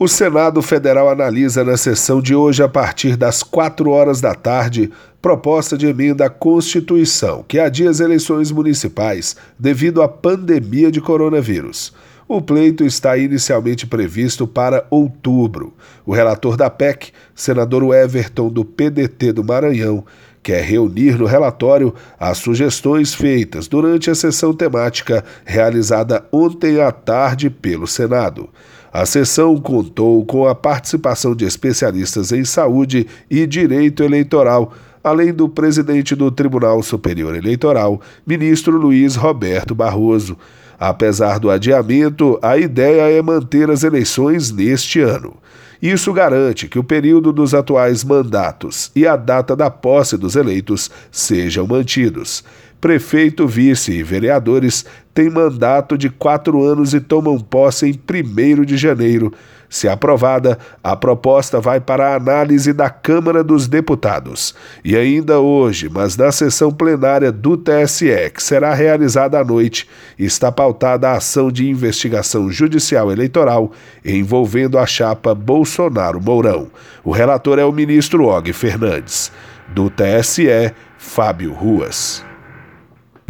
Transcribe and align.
O 0.00 0.06
Senado 0.06 0.62
Federal 0.62 1.08
analisa 1.08 1.64
na 1.64 1.76
sessão 1.76 2.22
de 2.22 2.32
hoje, 2.32 2.62
a 2.62 2.68
partir 2.68 3.16
das 3.16 3.42
4 3.42 3.90
horas 3.90 4.20
da 4.20 4.32
tarde, 4.32 4.92
proposta 5.20 5.76
de 5.76 5.88
emenda 5.88 6.26
à 6.26 6.30
Constituição 6.30 7.44
que 7.48 7.58
adia 7.58 7.90
as 7.90 7.98
eleições 7.98 8.52
municipais 8.52 9.34
devido 9.58 10.00
à 10.00 10.06
pandemia 10.06 10.92
de 10.92 11.00
coronavírus. 11.00 11.92
O 12.28 12.40
pleito 12.40 12.84
está 12.84 13.16
inicialmente 13.16 13.88
previsto 13.88 14.46
para 14.46 14.86
outubro. 14.88 15.74
O 16.06 16.12
relator 16.12 16.56
da 16.56 16.70
PEC, 16.70 17.10
senador 17.34 17.82
Everton 17.92 18.50
do 18.50 18.64
PDT 18.64 19.32
do 19.32 19.42
Maranhão, 19.42 20.04
quer 20.48 20.64
reunir 20.64 21.18
no 21.18 21.26
relatório 21.26 21.94
as 22.18 22.38
sugestões 22.38 23.12
feitas 23.12 23.68
durante 23.68 24.10
a 24.10 24.14
sessão 24.14 24.54
temática 24.54 25.22
realizada 25.44 26.24
ontem 26.32 26.80
à 26.80 26.90
tarde 26.90 27.50
pelo 27.50 27.86
Senado. 27.86 28.48
A 28.90 29.04
sessão 29.04 29.60
contou 29.60 30.24
com 30.24 30.48
a 30.48 30.54
participação 30.54 31.34
de 31.34 31.44
especialistas 31.44 32.32
em 32.32 32.46
saúde 32.46 33.06
e 33.30 33.46
direito 33.46 34.02
eleitoral, 34.02 34.72
além 35.02 35.32
do 35.32 35.48
presidente 35.48 36.14
do 36.14 36.30
Tribunal 36.30 36.82
Superior 36.82 37.34
Eleitoral, 37.34 38.00
ministro 38.26 38.76
Luiz 38.76 39.16
Roberto 39.16 39.74
Barroso. 39.74 40.36
Apesar 40.78 41.38
do 41.38 41.50
adiamento, 41.50 42.38
a 42.40 42.56
ideia 42.56 43.10
é 43.10 43.20
manter 43.20 43.70
as 43.70 43.82
eleições 43.82 44.52
neste 44.52 45.00
ano. 45.00 45.36
Isso 45.80 46.12
garante 46.12 46.68
que 46.68 46.78
o 46.78 46.84
período 46.84 47.32
dos 47.32 47.54
atuais 47.54 48.02
mandatos 48.02 48.90
e 48.94 49.06
a 49.06 49.16
data 49.16 49.54
da 49.54 49.70
posse 49.70 50.16
dos 50.16 50.34
eleitos 50.34 50.90
sejam 51.10 51.66
mantidos. 51.66 52.44
Prefeito, 52.80 53.46
vice 53.46 53.92
e 53.92 54.02
vereadores 54.02 54.84
têm 55.18 55.28
mandato 55.28 55.98
de 55.98 56.08
quatro 56.08 56.62
anos 56.62 56.94
e 56.94 57.00
tomam 57.00 57.40
posse 57.40 57.88
em 57.88 57.92
1 57.92 58.64
de 58.64 58.76
janeiro. 58.76 59.32
Se 59.68 59.88
aprovada, 59.88 60.56
a 60.82 60.94
proposta 60.94 61.60
vai 61.60 61.80
para 61.80 62.10
a 62.10 62.14
análise 62.14 62.72
da 62.72 62.88
Câmara 62.88 63.42
dos 63.42 63.66
Deputados. 63.66 64.54
E 64.84 64.96
ainda 64.96 65.40
hoje, 65.40 65.90
mas 65.92 66.16
na 66.16 66.30
sessão 66.30 66.70
plenária 66.70 67.32
do 67.32 67.56
TSE, 67.56 68.30
que 68.32 68.40
será 68.40 68.72
realizada 68.72 69.40
à 69.40 69.44
noite, 69.44 69.88
está 70.16 70.52
pautada 70.52 71.08
a 71.08 71.16
ação 71.16 71.50
de 71.50 71.68
investigação 71.68 72.48
judicial 72.48 73.10
eleitoral 73.10 73.72
envolvendo 74.04 74.78
a 74.78 74.86
chapa 74.86 75.34
Bolsonaro-Mourão. 75.34 76.68
O 77.02 77.10
relator 77.10 77.58
é 77.58 77.64
o 77.64 77.72
ministro 77.72 78.26
Og 78.26 78.52
Fernandes. 78.52 79.32
Do 79.66 79.90
TSE, 79.90 80.72
Fábio 80.96 81.52
Ruas. 81.52 82.27